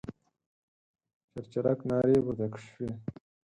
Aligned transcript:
چرچرک 1.31 1.79
نارې 1.89 2.17
پورته 2.25 2.47
شوې. 2.65 2.89